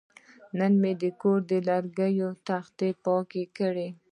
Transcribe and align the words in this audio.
نن 0.57 0.73
مې 0.81 0.91
د 1.01 1.03
کور 1.21 1.39
د 1.49 1.51
لرګي 1.67 2.13
تختې 2.47 2.89
پاکې 3.03 3.43
کړې. 3.57 3.89